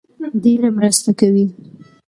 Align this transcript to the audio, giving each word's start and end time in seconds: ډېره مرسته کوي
ډېره 0.43 0.69
مرسته 0.77 1.11
کوي 1.19 1.45